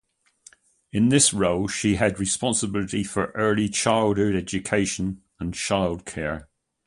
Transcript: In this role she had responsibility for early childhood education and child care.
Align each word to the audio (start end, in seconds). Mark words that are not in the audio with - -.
In 0.91 1.09
this 1.09 1.31
role 1.31 1.67
she 1.67 1.97
had 1.97 2.19
responsibility 2.19 3.03
for 3.03 3.25
early 3.35 3.69
childhood 3.69 4.35
education 4.35 5.21
and 5.39 5.53
child 5.53 6.05
care. 6.07 6.49